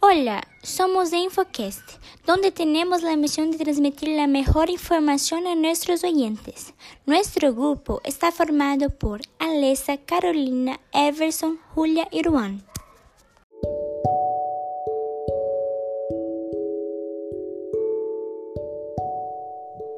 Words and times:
Hola, 0.00 0.42
somos 0.62 1.12
Infocast, 1.12 1.82
donde 2.24 2.52
tenemos 2.52 3.02
la 3.02 3.16
misión 3.16 3.50
de 3.50 3.58
transmitir 3.58 4.10
la 4.10 4.28
mejor 4.28 4.70
información 4.70 5.48
a 5.48 5.56
nuestros 5.56 6.04
oyentes. 6.04 6.72
Nuestro 7.04 7.52
grupo 7.52 8.00
está 8.04 8.30
formado 8.30 8.90
por 8.90 9.20
Alessa, 9.40 9.96
Carolina, 9.96 10.78
Everson, 10.92 11.58
Julia 11.74 12.06
y 12.12 12.22
Juan. 12.22 12.62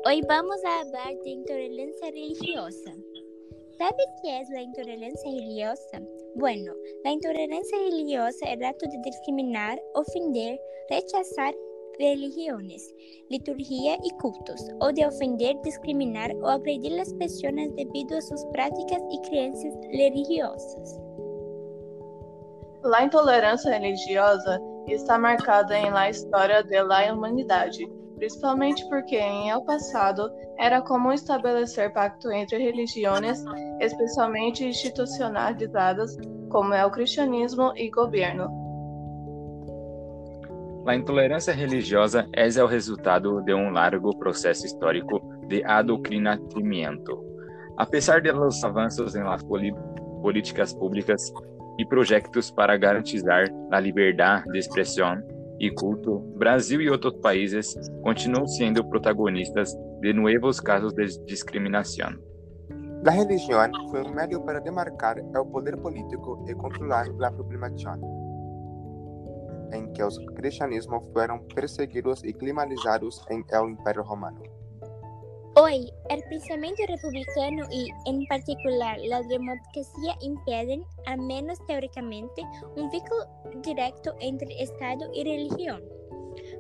Hoy 0.06 0.22
vamos 0.26 0.64
a 0.64 0.80
hablar 0.80 1.14
de 1.22 1.30
intolerancia 1.30 2.10
religiosa. 2.10 2.94
¿Sabes 3.76 4.06
qué 4.22 4.40
es 4.40 4.48
la 4.48 4.62
intolerancia 4.62 5.30
religiosa? 5.30 6.00
Bueno, 6.36 6.72
la 7.04 7.10
intolerancia 7.10 7.76
religiosa 7.78 8.46
el 8.52 8.64
acto 8.64 8.86
de 8.88 8.98
discriminar, 9.04 9.80
ofender, 9.94 10.60
rechazar 10.88 11.54
religiones, 11.98 12.94
liturgia 13.28 13.96
y 14.02 14.10
cultos, 14.20 14.64
o 14.80 14.92
de 14.92 15.06
ofender, 15.06 15.56
discriminar 15.62 16.32
o 16.42 16.48
agredir 16.48 16.92
las 16.92 17.12
personas 17.14 17.68
debido 17.74 18.16
a 18.16 18.22
sus 18.22 18.44
prácticas 18.52 19.02
y 19.10 19.20
creencias 19.28 19.74
religiosas. 19.92 21.00
La 22.82 23.04
intolerância 23.04 23.72
religiosa 23.72 24.60
está 24.86 25.18
marcada 25.18 25.78
em 25.78 25.90
la 25.90 26.08
história 26.08 26.62
de 26.62 26.82
la 26.82 27.12
humanidade, 27.12 27.86
principalmente 28.16 28.86
porque 28.88 29.16
em 29.18 29.50
el 29.50 29.62
passado 29.64 30.30
era 30.58 30.80
comum 30.80 31.12
estabelecer 31.12 31.92
pacto 31.92 32.30
entre 32.30 32.56
religiões, 32.56 33.44
especialmente 33.80 34.64
institucionalizadas, 34.64 36.16
como 36.48 36.74
é 36.74 36.84
o 36.84 36.90
cristianismo 36.90 37.72
e 37.76 37.90
governo. 37.90 38.48
A 40.86 40.94
intolerância 40.96 41.52
religiosa 41.52 42.28
é 42.32 42.46
o 42.62 42.66
resultado 42.66 43.42
de 43.42 43.54
um 43.54 43.70
largo 43.70 44.16
processo 44.18 44.66
histórico 44.66 45.20
de 45.46 45.62
adoctrinamiento. 45.64 47.24
Apesar 47.76 48.20
de 48.20 48.32
los 48.32 48.62
avanços 48.64 49.14
em 49.14 49.22
políticas 50.22 50.74
públicas 50.74 51.32
e 51.78 51.86
projetos 51.86 52.50
para 52.50 52.76
garantizar 52.76 53.46
a 53.70 53.80
liberdade 53.80 54.44
de 54.50 54.58
expressão 54.58 55.22
e 55.58 55.70
culto, 55.70 56.18
Brasil 56.36 56.80
e 56.80 56.90
outros 56.90 57.14
países 57.20 57.74
continuam 58.02 58.46
sendo 58.46 58.84
protagonistas 58.88 59.74
de 60.00 60.12
novos 60.12 60.60
casos 60.60 60.92
de 60.94 61.06
discriminação. 61.24 62.29
A 63.06 63.10
religião 63.12 63.70
foi 63.90 64.02
um 64.02 64.10
meio 64.10 64.42
para 64.42 64.60
demarcar 64.60 65.16
o 65.18 65.46
poder 65.46 65.74
político 65.78 66.44
e 66.46 66.54
controlar 66.54 67.06
a 67.08 67.30
problemática, 67.32 67.98
em 69.72 69.90
que 69.94 70.02
os 70.02 70.18
cristianismos 70.36 71.02
foram 71.10 71.38
perseguidos 71.54 72.22
e 72.22 72.34
criminalizados 72.34 73.24
em 73.30 73.42
el 73.52 74.02
Romano. 74.04 74.42
Hoy, 75.56 75.90
el 76.10 76.22
pensamiento 76.28 76.82
republicano 76.86 77.66
y, 77.70 77.88
en 78.04 78.26
particular, 78.26 78.98
la 79.08 79.22
democracia 79.22 80.14
impiden, 80.20 80.84
a 81.06 81.16
menos 81.16 81.58
teóricamente, 81.66 82.42
un 82.76 82.90
vínculo 82.90 83.26
directo 83.62 84.14
entre 84.20 84.62
Estado 84.62 85.10
y 85.14 85.24
religión, 85.24 85.82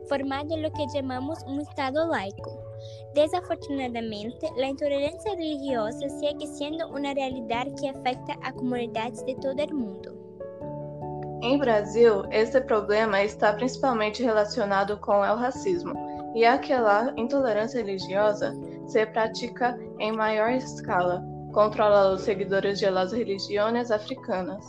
formando 0.08 0.56
lo 0.56 0.72
que 0.72 0.86
llamamos 0.94 1.44
un 1.46 1.60
Estado 1.60 2.08
laico. 2.08 2.69
Desafortunadamente, 3.14 4.48
la 4.56 4.68
intolerancia 4.68 5.34
religiosa 5.34 6.08
sigue 6.08 6.46
siendo 6.46 6.88
una 6.88 7.12
realidad 7.14 7.66
que 7.80 7.88
afecta 7.88 8.36
a 8.42 8.52
comunidades 8.52 9.24
de 9.26 9.34
todo 9.36 9.60
el 9.62 9.74
mundo. 9.74 10.20
Em 11.42 11.58
Brasil, 11.58 12.24
este 12.30 12.60
problema 12.60 13.22
está 13.22 13.54
principalmente 13.54 14.22
relacionado 14.22 14.98
com 14.98 15.20
o 15.20 15.36
racismo 15.36 15.94
e 16.34 16.44
aquela 16.44 17.12
intolerância 17.16 17.82
religiosa 17.82 18.54
se 18.86 19.06
pratica 19.06 19.78
em 19.98 20.12
maior 20.12 20.50
escala 20.50 21.24
contra 21.52 22.12
os 22.12 22.22
seguidores 22.22 22.78
de 22.78 22.90
las 22.90 23.12
religiões 23.12 23.90
africanas. 23.90 24.64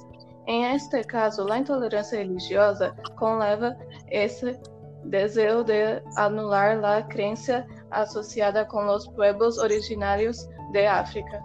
Em 0.48 0.74
este 0.74 1.04
caso, 1.04 1.52
a 1.52 1.60
intolerância 1.60 2.18
religiosa 2.18 2.96
conleva 3.18 3.78
esse 4.10 4.58
desejo 5.06 5.64
de 5.64 6.02
anular 6.18 6.84
a 6.84 7.02
crença 7.04 7.66
associada 7.90 8.66
com 8.66 8.86
os 8.88 9.08
pueblos 9.10 9.58
originários 9.58 10.48
de 10.72 10.86
África. 10.86 11.42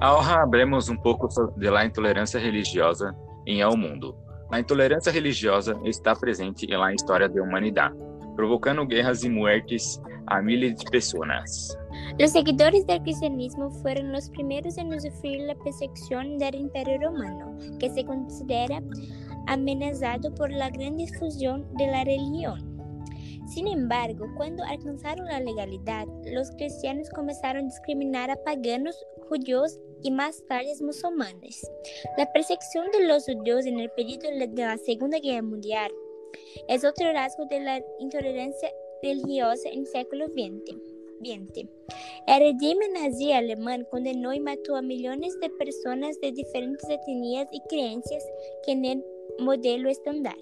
Ahora 0.00 0.42
hablemos 0.42 0.88
um 0.88 0.96
pouco 0.96 1.28
de 1.56 1.70
la 1.70 1.84
intolerância 1.84 2.38
religiosa 2.38 3.14
em 3.46 3.60
el 3.60 3.76
mundo. 3.76 4.16
A 4.50 4.60
intolerância 4.60 5.10
religiosa 5.10 5.74
está 5.84 6.14
presente 6.14 6.66
na 6.66 6.92
história 6.92 7.28
da 7.28 7.42
humanidade, 7.42 7.96
provocando 8.36 8.86
guerras 8.86 9.24
e 9.24 9.28
mortes 9.28 10.00
a 10.26 10.42
miles 10.42 10.76
de 10.76 10.84
pessoas. 10.90 11.76
Los 12.18 12.30
seguidores 12.32 12.86
del 12.86 13.02
cristianismo 13.02 13.70
fueron 13.82 14.12
los 14.12 14.28
primeros 14.30 14.76
en 14.78 15.00
sufrir 15.00 15.40
la 15.46 15.54
persecución 15.56 16.38
del 16.38 16.54
Imperio 16.54 17.00
Romano, 17.00 17.56
que 17.78 17.90
se 17.90 18.04
considera 18.04 18.82
amenazado 19.46 20.34
por 20.34 20.50
la 20.50 20.70
gran 20.70 20.96
difusión 20.96 21.66
de 21.76 21.86
la 21.86 22.04
religión. 22.04 22.74
Sin 23.46 23.68
embargo, 23.68 24.26
cuando 24.36 24.64
alcanzaron 24.64 25.26
la 25.26 25.40
legalidad, 25.40 26.06
los 26.24 26.50
cristianos 26.52 27.10
comenzaron 27.10 27.64
a 27.64 27.68
discriminar 27.68 28.30
a 28.30 28.42
paganos, 28.42 28.96
judíos 29.28 29.78
y 30.02 30.10
más 30.10 30.44
tarde 30.46 30.72
musulmanes. 30.80 31.70
La 32.16 32.30
persecución 32.32 32.86
de 32.92 33.06
los 33.06 33.24
judíos 33.26 33.66
en 33.66 33.80
el 33.80 33.90
periodo 33.90 34.28
de 34.30 34.62
la 34.62 34.78
Segunda 34.78 35.18
Guerra 35.18 35.42
Mundial 35.42 35.92
es 36.68 36.84
otro 36.84 37.12
rasgo 37.12 37.44
de 37.46 37.60
la 37.60 37.82
intolerancia 38.00 38.70
religiosa 39.02 39.68
no 39.76 39.84
século 39.86 40.26
XX. 40.26 40.78
El 41.24 42.38
régimen 42.38 42.92
nazi 42.92 43.32
alemán 43.32 43.86
condenó 43.90 44.34
y 44.34 44.40
mató 44.40 44.76
a 44.76 44.82
millones 44.82 45.38
de 45.40 45.48
personas 45.50 46.20
de 46.20 46.32
diferentes 46.32 46.88
etnias 46.88 47.48
y 47.50 47.60
creencias 47.68 48.22
que 48.64 48.72
en 48.72 48.84
el 48.84 49.04
modelo 49.38 49.88
estándar. 49.88 50.36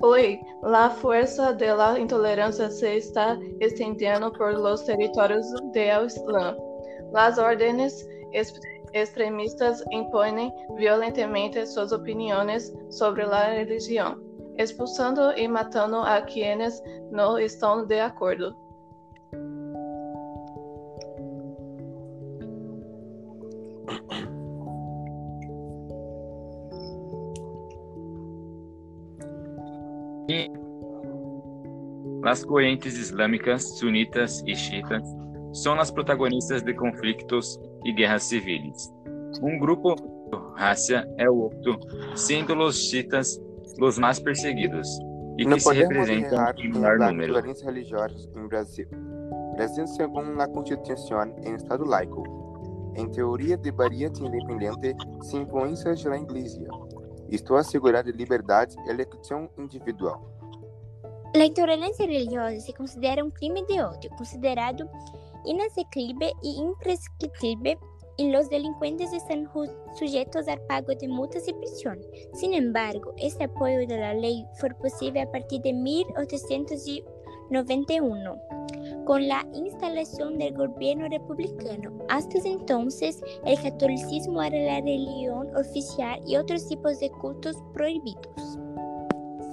Hoy, 0.00 0.40
la 0.62 0.90
fuerza 0.90 1.52
de 1.52 1.74
la 1.74 1.98
intolerancia 1.98 2.70
se 2.70 2.98
está 2.98 3.38
extendiendo 3.60 4.32
por 4.32 4.54
los 4.54 4.84
territorios 4.84 5.44
del 5.72 6.06
Islam. 6.06 6.56
Las 7.12 7.38
órdenes 7.38 8.08
extremistas 8.92 9.84
imponen 9.90 10.52
violentamente 10.76 11.66
sus 11.66 11.92
opiniones 11.92 12.72
sobre 12.90 13.26
la 13.26 13.50
religión 13.50 14.28
expulsando 14.58 15.30
e 15.32 15.48
matando 15.48 15.98
a 15.98 16.20
quienes 16.20 16.82
não 17.10 17.38
estão 17.38 17.86
de 17.86 18.00
acordo. 18.00 18.54
As 32.28 32.44
correntes 32.44 32.94
islâmicas, 32.98 33.78
sunitas 33.78 34.42
e 34.46 34.54
chiitas 34.54 35.02
são 35.54 35.80
as 35.80 35.90
protagonistas 35.90 36.62
de 36.62 36.74
conflitos 36.74 37.58
e 37.86 37.92
guerras 37.94 38.24
civis. 38.24 38.92
Um 39.40 39.58
grupo 39.58 39.94
raça 40.54 41.08
é 41.16 41.30
o 41.30 41.34
outro, 41.34 41.80
sendo 42.14 42.54
os 42.62 42.76
chiitas 42.76 43.40
os 43.80 43.98
mais 43.98 44.20
perseguidos 44.20 44.86
e 45.38 45.46
que 45.46 45.58
se 45.58 45.72
representam 45.72 46.52
em 46.58 46.70
menor 46.70 46.98
número. 46.98 47.32
religiosas 47.64 48.28
em 48.36 48.46
Brasil. 48.46 48.88
Brasil, 49.56 49.86
segundo 49.86 50.38
a 50.38 50.46
Constituição, 50.48 51.22
é 51.22 51.48
um 51.48 51.56
Estado 51.56 51.86
laico. 51.86 52.92
Em 52.94 53.08
teoria, 53.08 53.56
deveria 53.56 54.14
ser 54.14 54.26
independente 54.26 54.98
sem 55.22 55.44
influências 55.44 56.04
da 56.04 56.18
Igreja. 56.18 56.68
Isto 57.30 57.54
assegura 57.54 58.00
a 58.00 58.02
liberdade 58.02 58.76
e 58.86 58.90
eleição 58.90 59.48
individual. 59.56 60.37
A 61.34 61.44
intolerância 61.44 62.06
religiosa 62.06 62.58
se 62.60 62.72
considera 62.72 63.22
um 63.22 63.30
crime 63.30 63.62
de 63.68 63.82
ódio, 63.82 64.08
considerado 64.16 64.88
inexequível 65.44 66.32
e 66.42 66.48
imprescritível 66.48 67.76
y 68.16 68.30
los 68.30 68.48
delincuentes 68.50 69.12
están 69.12 69.48
sujetos 69.94 70.48
al 70.48 70.60
pago 70.62 70.92
de 70.94 71.06
multas 71.06 71.46
y 71.46 71.52
prisión. 71.52 72.00
Sin 72.34 72.54
embargo, 72.54 73.14
este 73.18 73.44
apoyo 73.44 73.86
de 73.86 73.98
la 73.98 74.14
ley 74.14 74.44
fue 74.54 74.70
posible 74.70 75.20
a 75.20 75.30
partir 75.30 75.60
de 75.62 75.72
1891, 75.72 78.36
con 79.04 79.28
la 79.28 79.46
instalación 79.54 80.38
del 80.38 80.54
gobierno 80.54 81.08
republicano. 81.08 81.92
Hasta 82.08 82.38
entonces, 82.44 83.22
el 83.44 83.62
catolicismo 83.62 84.42
era 84.42 84.58
la 84.58 84.80
religión 84.80 85.54
oficial 85.56 86.20
y 86.26 86.34
otros 86.36 86.66
tipos 86.66 86.98
de 86.98 87.10
cultos 87.10 87.56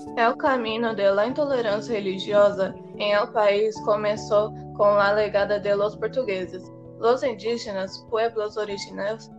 prohibidos. 0.06 0.34
El 0.34 0.38
camino 0.38 0.94
de 0.94 1.14
la 1.14 1.28
intolerancia 1.28 1.96
religiosa 1.96 2.74
en 2.98 3.18
el 3.18 3.32
país 3.34 3.76
comenzó 3.86 4.54
con 4.76 4.98
la 4.98 5.14
legada 5.14 5.60
de 5.60 5.76
los 5.76 5.98
portugueses, 5.98 6.72
Los 7.00 7.24
indígenas, 7.24 8.06
pueblos 8.10 8.58
originarios, 8.58 9.30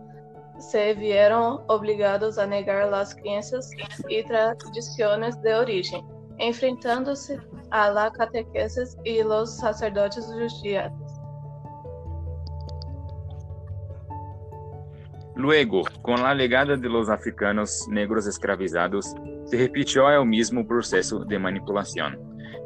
se 0.59 0.93
vieron 0.93 1.59
obligados 1.67 2.37
a 2.37 2.45
negar 2.45 2.89
las 2.89 3.15
creencias 3.15 3.69
y 4.09 4.23
tradiciones 4.23 5.39
de 5.41 5.55
origen, 5.55 6.01
enfrentándose 6.39 7.39
a 7.71 7.89
la 7.91 8.11
catequesis 8.11 8.97
y 9.03 9.21
los 9.23 9.57
sacerdotes 9.57 10.25
judíos. 10.25 10.91
Luego, 15.35 15.83
con 16.01 16.23
la 16.23 16.33
llegada 16.33 16.75
de 16.75 16.89
los 16.89 17.09
africanos 17.09 17.87
negros 17.89 18.25
escravizados, 18.25 19.13
se 19.47 19.57
repitió 19.57 20.09
el 20.09 20.25
mismo 20.25 20.65
proceso 20.67 21.23
de 21.25 21.39
manipulación. 21.39 22.19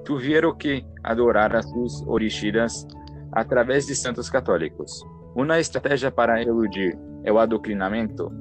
Tuvieron 0.04 0.57
que 0.57 0.86
adorar 1.04 1.56
a 1.56 1.62
sus 1.62 2.04
orishidas 2.07 2.88
a 3.33 3.45
través 3.45 3.88
de 3.88 3.95
santos 3.95 4.30
católicos. 4.30 5.06
Uma 5.36 5.60
estratégia 5.60 6.12
para 6.12 6.42
eludir 6.42 6.98
é 7.24 7.31
o 7.31 7.39
adoctrinamento 7.39 8.31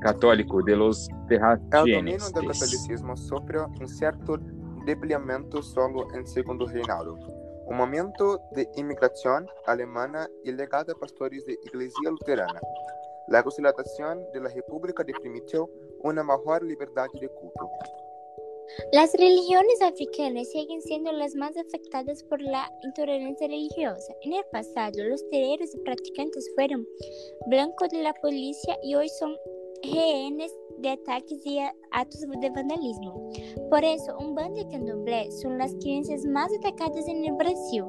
católico 0.00 0.62
de 0.62 0.76
los 0.76 1.08
terratenientes. 1.28 2.28
El 2.28 2.32
dominio 2.32 2.48
del 2.48 2.58
catolicismo 2.58 3.16
sufrió 3.16 3.66
un 3.80 3.88
cierto 3.88 4.38
debilitamiento 4.86 5.62
solo 5.62 6.08
en 6.14 6.26
segundo 6.26 6.66
reinado. 6.66 7.18
Un 7.66 7.76
momento 7.76 8.40
de 8.52 8.66
inmigración 8.76 9.46
alemana 9.66 10.26
y 10.44 10.52
legada 10.52 10.84
de 10.84 10.94
pastores 10.94 11.44
de 11.44 11.58
iglesia 11.64 12.10
luterana. 12.10 12.60
La 13.30 13.42
consolidación 13.42 14.24
de 14.32 14.40
la 14.40 14.48
República 14.48 15.04
permitió 15.04 15.68
una 16.00 16.22
mayor 16.22 16.62
libertad 16.62 17.06
de 17.20 17.28
culto. 17.28 17.68
Las 18.92 19.12
religiones 19.12 19.82
africanas 19.82 20.48
siguen 20.48 20.80
siendo 20.82 21.12
las 21.12 21.34
más 21.34 21.56
afectadas 21.56 22.22
por 22.24 22.40
la 22.40 22.70
intolerancia 22.84 23.46
religiosa. 23.46 24.14
En 24.22 24.34
el 24.34 24.44
pasado, 24.52 25.04
los 25.04 25.26
terreros 25.28 25.74
y 25.74 25.78
practicantes 25.80 26.50
fueron 26.54 26.86
blancos 27.46 27.88
de 27.90 28.02
la 28.02 28.14
policía 28.14 28.78
y 28.82 28.94
hoy 28.94 29.08
son 29.08 29.36
rehenes 29.82 30.54
de 30.78 30.90
ataques 30.90 31.44
y 31.44 31.58
actos 31.90 32.20
de 32.20 32.50
vandalismo. 32.50 33.30
Por 33.70 33.84
eso, 33.84 34.16
un 34.18 34.34
bando 34.34 34.62
de 34.62 34.68
candomblé 34.70 35.30
son 35.32 35.58
las 35.58 35.74
creencias 35.82 36.24
más 36.24 36.50
atacadas 36.58 37.06
en 37.08 37.24
el 37.24 37.34
Brasil. 37.34 37.84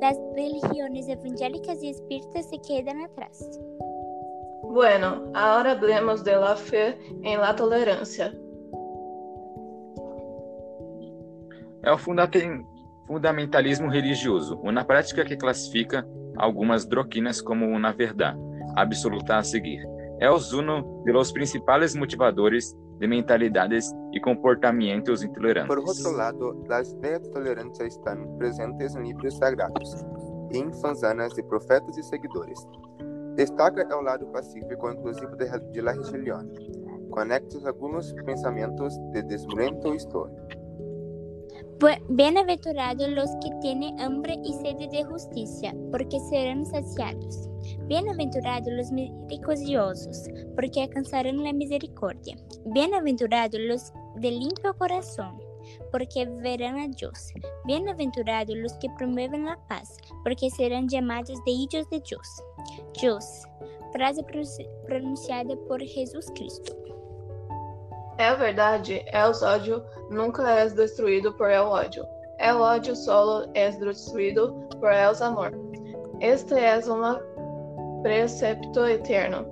Las 0.00 0.16
religiones 0.34 1.08
evangélicas 1.08 1.82
y 1.82 1.90
espíritas 1.90 2.48
se 2.48 2.58
quedan 2.66 3.02
atrás. 3.02 3.58
Bueno, 4.62 5.30
ahora 5.34 5.72
hablemos 5.72 6.24
de 6.24 6.36
la 6.36 6.56
fe 6.56 6.98
en 7.22 7.40
la 7.40 7.54
tolerancia. 7.54 8.32
É 11.82 11.92
o 11.92 11.98
fundamentalismo 13.06 13.88
religioso, 13.88 14.58
uma 14.62 14.84
prática 14.84 15.24
que 15.24 15.36
classifica 15.36 16.06
algumas 16.36 16.86
droquinas 16.86 17.40
como 17.40 17.66
uma 17.66 17.92
verdade 17.92 18.38
absoluta 18.76 19.38
a 19.38 19.42
seguir. 19.42 19.80
É 20.20 20.28
uno 20.30 21.02
de 21.04 21.12
los 21.12 21.32
principales 21.32 21.94
motivadores 21.94 22.76
de 22.98 23.06
mentalidades 23.06 23.94
e 24.12 24.20
comportamentos 24.20 25.22
intolerantes. 25.22 25.68
Por 25.68 25.78
outro 25.78 26.10
lado, 26.10 26.66
as 26.68 26.90
ideias 26.90 27.22
de 27.22 27.30
tolerância 27.30 27.86
estão 27.86 28.36
presentes 28.36 28.96
em 28.96 29.04
livros 29.04 29.36
sagrados 29.38 30.04
e 30.52 30.58
em 30.58 30.72
fanzanas 30.80 31.32
de 31.34 31.42
profetas 31.44 31.96
e 31.96 32.02
seguidores. 32.02 32.58
Destaca 33.38 33.86
o 33.96 34.02
lado 34.02 34.26
pacífico, 34.32 34.90
inclusive 34.90 35.36
de, 35.36 35.80
la 35.80 35.92
religião, 35.92 36.44
conectos 37.08 37.64
alguns 37.64 38.12
pensamentos 38.26 38.98
de 39.12 39.22
desenvolvimento 39.22 39.94
histórico. 39.94 40.42
Bienaventurados 42.08 43.08
los 43.10 43.30
que 43.40 43.52
tienen 43.60 44.00
hambre 44.00 44.34
y 44.42 44.52
sed 44.54 44.90
de 44.90 45.04
justicia, 45.04 45.72
porque 45.92 46.18
serán 46.18 46.66
saciados. 46.66 47.48
Bienaventurados 47.86 48.72
los 48.72 48.90
misericordiosos, 48.90 50.28
porque 50.56 50.82
alcanzarán 50.82 51.44
la 51.44 51.52
misericordia. 51.52 52.36
Bienaventurados 52.64 53.60
los 53.60 53.92
de 54.16 54.32
limpio 54.32 54.76
corazón, 54.76 55.38
porque 55.92 56.26
verán 56.42 56.76
a 56.76 56.88
Dios. 56.88 57.32
Bienaventurados 57.66 58.56
los 58.56 58.72
que 58.78 58.88
promueven 58.98 59.44
la 59.44 59.64
paz, 59.68 59.96
porque 60.24 60.50
serán 60.50 60.88
llamados 60.88 61.38
de 61.44 61.52
hijos 61.52 61.88
de 61.88 62.00
Dios. 62.00 62.42
Dios, 63.00 63.44
frase 63.92 64.22
pronunciada 64.86 65.56
por 65.68 65.80
Jesus 65.80 66.26
Cristo. 66.30 66.76
É 68.18 68.34
verdade, 68.34 69.04
el 69.12 69.32
ódio 69.44 69.84
nunca 70.10 70.42
é 70.50 70.68
destruído 70.68 71.32
por 71.34 71.50
el 71.50 71.62
ódio. 71.62 72.04
El 72.40 72.56
ódio 72.56 72.96
solo 72.96 73.48
é 73.54 73.70
destruído 73.70 74.52
por 74.80 74.92
el 74.92 75.14
amor. 75.22 75.52
Este 76.20 76.54
é 76.54 76.78
um 76.78 78.02
precepto 78.02 78.84
eterno. 78.86 79.46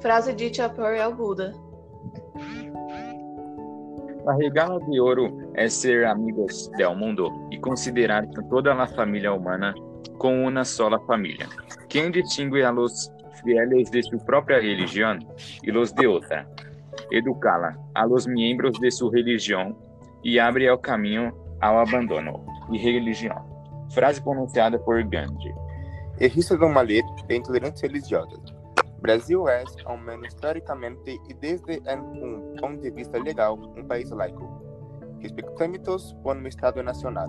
Frase 0.00 0.32
dita 0.34 0.68
por 0.68 0.94
el 0.94 1.14
Buda. 1.14 1.52
A 4.26 4.34
regala 4.34 4.78
de 4.78 5.00
ouro 5.00 5.50
é 5.54 5.68
ser 5.68 6.06
amigos 6.06 6.68
del 6.76 6.94
mundo 6.94 7.28
e 7.50 7.58
considerar 7.58 8.24
toda 8.48 8.72
a 8.72 8.86
família 8.86 9.32
humana 9.32 9.74
como 10.18 10.48
uma 10.48 10.64
sola 10.64 10.98
família. 11.06 11.48
Quem 11.88 12.10
distingue 12.10 12.62
a 12.62 12.70
los 12.70 13.10
fieles 13.42 13.90
de 13.90 14.02
sua 14.02 14.18
própria 14.18 14.60
religião 14.60 15.18
e 15.62 15.70
los 15.70 15.92
de 15.92 16.06
outra 16.06 16.46
educá-la 17.10 17.76
a 17.94 18.04
los 18.04 18.26
miembros 18.26 18.78
de 18.78 18.90
sua 18.90 19.10
religião 19.12 19.76
e 20.24 20.38
abre 20.38 20.70
o 20.70 20.78
caminho 20.78 21.32
ao 21.60 21.78
abandono 21.78 22.44
e 22.70 22.78
religião. 22.78 23.36
Frase 23.92 24.22
pronunciada 24.22 24.78
por 24.78 25.02
Gandhi. 25.04 25.54
Existe 26.18 26.54
uma 26.54 26.82
lei 26.82 27.02
de 27.26 27.36
intolerância 27.36 27.86
religiosa. 27.86 28.40
Brasil 29.00 29.48
é, 29.48 29.64
ao 29.84 29.98
menos 29.98 30.28
historicamente 30.28 31.20
e 31.28 31.34
desde 31.34 31.82
um 31.90 32.54
ponto 32.60 32.80
de 32.80 32.90
vista 32.90 33.18
legal, 33.18 33.58
um 33.76 33.84
país 33.84 34.08
laico. 34.10 34.62
Respeitamos 35.20 36.12
por 36.22 36.36
um 36.36 36.46
Estado 36.46 36.82
nacional, 36.82 37.28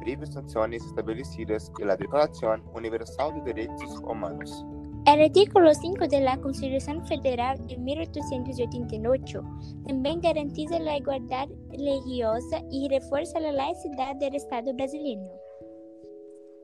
as 0.00 0.30
previsões 0.30 0.84
estabelecidas 0.84 1.70
pela 1.76 1.96
Declaração 1.96 2.60
Universal 2.74 3.32
de 3.32 3.40
Direitos 3.42 3.98
Humanos. 3.98 4.64
El 5.06 5.22
artículo 5.22 5.72
5 5.72 6.08
de 6.08 6.20
la 6.20 6.38
Constitución 6.38 7.04
Federal 7.06 7.56
de 7.66 7.76
1888 7.76 9.42
también 9.86 10.20
garantiza 10.20 10.78
la 10.78 10.96
igualdad 10.96 11.48
religiosa 11.70 12.62
y 12.70 12.88
refuerza 12.88 13.40
la 13.40 13.52
laicidad 13.52 14.16
del 14.16 14.34
Estado 14.34 14.72
brasileño. 14.74 15.30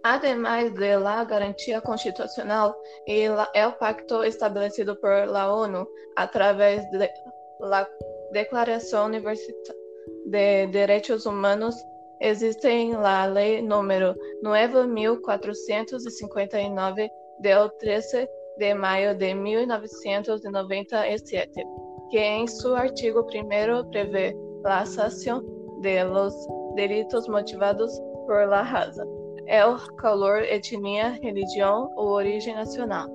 Además 0.04 0.74
de 0.74 1.00
la 1.00 1.24
garantía 1.24 1.80
constitucional 1.80 2.74
y 3.06 3.22
el 3.22 3.74
pacto 3.80 4.22
establecido 4.22 4.98
por 5.00 5.26
la 5.26 5.52
ONU 5.52 5.88
a 6.16 6.30
través 6.30 6.88
de 6.92 7.10
la 7.60 7.88
Declaración 8.32 9.06
Universal 9.06 9.76
de 10.26 10.68
Derechos 10.70 11.26
Humanos, 11.26 11.82
existe 12.20 12.92
la 12.92 13.26
Ley 13.26 13.62
número 13.62 14.14
9459 14.42 17.10
del 17.40 17.70
13 17.78 18.28
de 18.58 18.74
maio 18.74 19.14
de 19.14 19.34
1997, 19.34 21.64
que 22.10 22.18
em 22.18 22.46
seu 22.46 22.76
artigo 22.76 23.20
1 23.20 23.24
prevê 23.90 24.34
a 24.64 24.86
sanção 24.86 25.42
de 25.80 26.04
los 26.04 26.34
delitos 26.74 27.28
motivados 27.28 27.92
por 28.26 28.48
la 28.48 28.62
raza, 28.62 29.06
el 29.46 29.76
color, 30.00 30.42
etnia, 30.42 31.18
religião 31.22 31.90
ou 31.96 32.08
origem 32.08 32.54
nacional. 32.54 33.06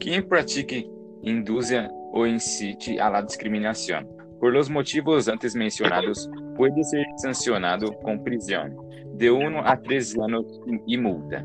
Quem 0.00 0.22
pratique, 0.22 0.90
induza 1.22 1.88
ou 2.12 2.26
incite 2.26 2.98
a 2.98 3.08
la 3.08 3.20
discriminação 3.20 4.04
por 4.38 4.52
los 4.52 4.68
motivos 4.68 5.28
antes 5.28 5.54
mencionados 5.54 6.28
pode 6.56 6.82
ser 6.84 7.04
sancionado 7.18 7.92
com 7.96 8.18
prisão 8.18 8.70
de 9.14 9.30
1 9.30 9.58
a 9.60 9.76
3 9.76 10.18
anos 10.18 10.60
e 10.86 10.96
multa 10.96 11.44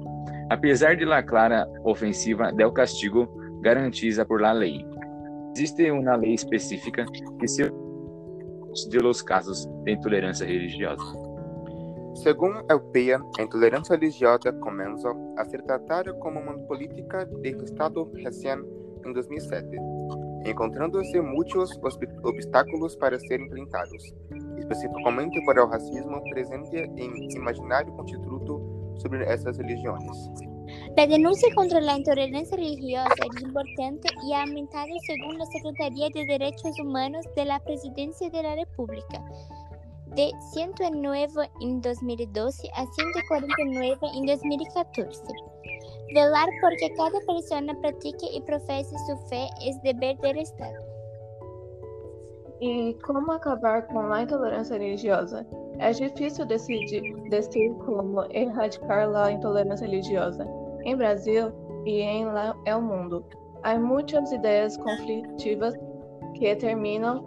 apesar 0.50 0.98
de 0.98 1.06
la 1.06 1.24
clara 1.24 1.68
ofensiva 1.84 2.52
del 2.52 2.74
castigo 2.74 3.30
garantida 3.62 4.26
por 4.26 4.42
la 4.42 4.54
lei. 4.54 4.86
Existe 5.56 5.92
uma 5.92 6.16
lei 6.16 6.34
específica 6.34 7.06
que 7.40 7.48
se 7.48 7.72
de 8.90 9.00
los 9.00 9.24
casos 9.24 9.68
de 9.84 9.94
intolerância 9.94 10.46
religiosa. 10.46 11.04
Segundo 12.16 12.64
el 12.70 12.82
PEA, 12.92 13.20
a 13.38 13.42
intolerância 13.42 13.96
religiosa 13.96 14.54
começou 14.54 15.36
a 15.38 15.46
ser 15.46 15.62
tratada 15.64 16.14
como 16.14 16.40
uma 16.40 16.58
política 16.68 17.26
de 17.26 17.50
Estado 17.64 18.10
recém 18.16 18.60
em 19.06 19.14
2007, 19.14 19.68
encontrando-se 20.46 21.20
muitos 21.22 21.72
obstáculos 22.24 22.96
para 22.96 23.20
serem 23.20 23.48
enfrentados, 23.48 24.14
especificamente 24.60 25.44
por 25.44 25.58
o 25.58 25.68
racismo 25.68 26.22
presente 26.30 26.78
em 26.98 27.32
imaginário 27.34 27.92
constituto 27.94 28.62
sobre 29.00 29.24
essas 29.24 29.58
religiões. 29.58 30.30
A 30.98 31.06
denúncia 31.06 31.54
contra 31.56 31.80
a 31.80 31.98
intolerância 31.98 32.56
religiosa 32.56 33.16
é 33.24 33.48
importante 33.48 34.08
e 34.26 34.34
ha 34.34 34.42
aumentado 34.42 34.92
segundo 35.06 35.42
a 35.42 35.46
Secretaria 35.48 36.10
de 36.10 36.26
Direitos 36.26 36.80
Humanos 36.80 37.26
da 37.36 37.60
Presidência 37.62 38.30
da 38.30 38.54
República, 38.54 39.24
de 40.16 40.32
109 40.54 41.50
em 41.62 41.80
2012 41.80 42.70
a 42.74 42.86
149 42.86 44.06
em 44.14 44.26
2014. 44.26 45.22
Velar 46.14 46.48
porque 46.62 46.90
cada 46.96 47.20
persona 47.22 47.74
practique 47.82 48.26
y 48.36 48.42
profese 48.42 48.96
su 49.08 49.18
fe 49.28 49.48
es 49.62 49.82
deber 49.84 50.18
del 50.18 50.38
Estado. 50.38 50.89
E 52.62 52.94
como 53.06 53.32
acabar 53.32 53.88
com 53.88 54.00
a 54.12 54.22
intolerância 54.22 54.78
religiosa? 54.78 55.48
É 55.78 55.92
difícil 55.92 56.46
decidir, 56.46 57.02
decidir 57.30 57.74
como 57.86 58.26
erradicar 58.32 59.16
a 59.16 59.32
intolerância 59.32 59.88
religiosa. 59.88 60.46
Em 60.84 60.96
Brasil 60.96 61.54
e 61.86 62.02
em 62.02 62.26
la, 62.26 62.54
el 62.66 62.82
mundo, 62.82 63.26
há 63.64 63.80
muitas 63.80 64.30
ideias 64.34 64.76
conflitivas 64.76 65.74
que 66.36 66.54
terminam 66.58 67.26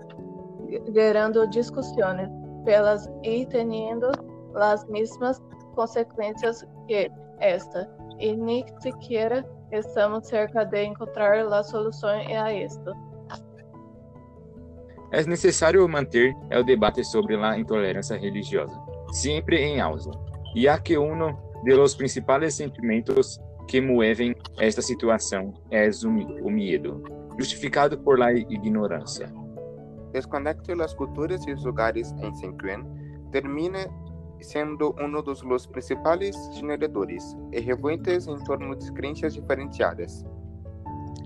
gerando 0.93 1.49
discussões 1.49 2.29
pelas 2.65 3.11
e 3.23 3.47
tendo 3.47 4.11
as 4.55 4.87
mesmas 4.89 5.41
consequências 5.75 6.63
que 6.87 7.11
esta, 7.41 7.91
e 8.19 8.37
nem 8.37 8.65
sequer 8.81 9.45
estamos 9.71 10.29
cerca 10.29 10.65
de 10.65 10.85
encontrar 10.85 11.39
a 11.47 11.63
solução 11.63 12.11
a 12.11 12.53
isto. 12.53 13.12
É 15.13 15.23
necessário 15.25 15.87
manter 15.87 16.35
o 16.59 16.65
debate 16.65 17.05
sobre 17.05 17.37
a 17.37 17.59
intolerância 17.59 18.17
religiosa, 18.17 18.75
sempre 19.13 19.59
em 19.59 19.79
alto, 19.79 20.11
ya 20.57 20.79
que 20.79 20.97
um 20.97 21.37
dos 21.63 21.95
principais 21.95 22.55
sentimentos 22.55 23.39
que 23.69 23.79
movem 23.79 24.35
esta 24.59 24.81
situação 24.81 25.53
é 25.71 25.91
o 26.43 26.51
medo, 26.51 27.03
justificado 27.39 27.99
por 27.99 28.19
la 28.19 28.33
ignorância. 28.33 29.31
Desconecte 30.13 30.73
as 30.73 30.95
culturas 30.95 31.47
e 31.47 31.53
os 31.53 31.63
lugares 31.63 32.11
em 32.13 32.35
Senquén 32.35 32.83
termina 33.31 33.87
sendo 34.41 34.95
um 34.99 35.23
dos 35.23 35.67
principais 35.67 36.35
generadores 36.55 37.37
e 37.53 37.61
revoltas 37.61 38.27
em 38.27 38.37
torno 38.45 38.75
de 38.75 38.91
crenças 38.93 39.35
diferenciadas. 39.35 40.25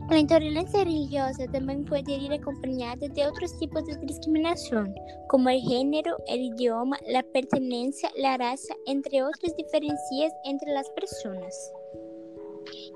La 0.09 0.19
intolerancia 0.19 0.85
religiosa 0.85 1.47
también 1.53 1.85
puede 1.85 2.13
ir 2.13 2.33
acompañada 2.33 3.09
de 3.09 3.27
otros 3.27 3.59
tipos 3.59 3.85
de 3.87 3.97
discriminación, 4.03 4.95
como 5.29 5.49
el 5.49 5.61
género, 5.61 6.17
el 6.29 6.43
idioma, 6.43 6.97
la 7.09 7.25
pertenencia, 7.25 8.09
la 8.17 8.37
raza, 8.37 8.75
entre 8.87 9.25
otras 9.25 9.57
diferencias 9.57 10.33
entre 10.45 10.73
las 10.73 10.89
personas. 10.91 11.73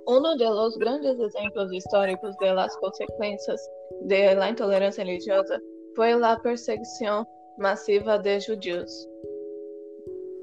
Uno 0.07 0.37
de 0.37 0.45
los 0.45 0.79
grandes 0.79 1.19
ejemplos 1.19 1.73
históricos 1.73 2.37
de 2.41 2.55
las 2.55 2.77
consecuencias 2.77 3.71
de 4.03 4.35
la 4.37 4.51
intolerancia 4.51 5.03
religiosa 5.03 5.61
fue 5.97 6.17
la 6.17 6.41
persecución 6.41 7.27
masiva 7.59 8.19
de 8.19 8.41
judíos. 8.41 9.09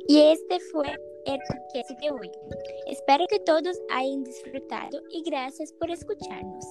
Y 0.09 0.19
este 0.21 0.59
fue 0.71 0.87
el 1.27 1.39
podcast 1.39 1.89
de 1.99 2.11
hoy. 2.11 2.31
Espero 2.87 3.25
que 3.27 3.39
todos 3.39 3.77
hayan 3.89 4.23
disfrutado 4.23 5.01
y 5.11 5.23
gracias 5.23 5.73
por 5.73 5.91
escucharnos. 5.91 6.65